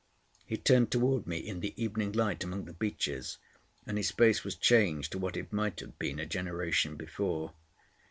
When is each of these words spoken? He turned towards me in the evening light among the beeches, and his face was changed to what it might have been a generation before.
He 0.47 0.57
turned 0.57 0.89
towards 0.89 1.27
me 1.27 1.37
in 1.37 1.59
the 1.59 1.75
evening 1.79 2.11
light 2.13 2.43
among 2.43 2.65
the 2.65 2.73
beeches, 2.73 3.37
and 3.85 3.97
his 3.97 4.09
face 4.09 4.43
was 4.43 4.55
changed 4.55 5.11
to 5.11 5.19
what 5.19 5.37
it 5.37 5.53
might 5.53 5.79
have 5.79 5.99
been 5.99 6.17
a 6.17 6.25
generation 6.25 6.95
before. 6.95 7.53